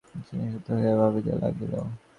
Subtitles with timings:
[0.17, 1.73] আশা নিস্তব্ধ হইয়া ভাবিতে লাগিল।